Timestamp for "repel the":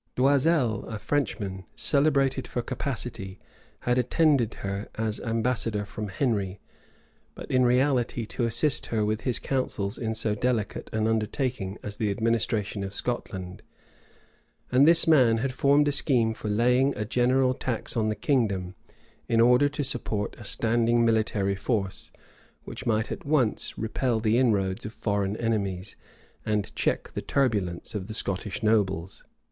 23.77-24.39